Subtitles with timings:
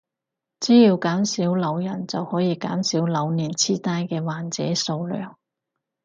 [0.59, 5.37] 只要減少老人就可以減少老年癡呆嘅患者數量